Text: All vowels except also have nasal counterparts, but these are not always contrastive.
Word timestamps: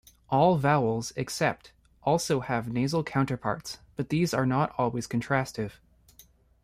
All 0.31 0.57
vowels 0.57 1.13
except 1.15 1.73
also 2.01 2.39
have 2.39 2.73
nasal 2.73 3.03
counterparts, 3.03 3.77
but 3.95 4.09
these 4.09 4.33
are 4.33 4.47
not 4.47 4.73
always 4.79 5.05
contrastive. 5.07 5.73